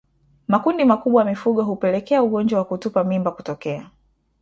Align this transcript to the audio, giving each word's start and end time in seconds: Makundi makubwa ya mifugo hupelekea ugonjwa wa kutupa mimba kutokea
Makundi 0.47 0.85
makubwa 0.85 1.21
ya 1.21 1.29
mifugo 1.29 1.63
hupelekea 1.63 2.23
ugonjwa 2.23 2.59
wa 2.59 2.65
kutupa 2.65 3.03
mimba 3.03 3.31
kutokea 3.31 3.89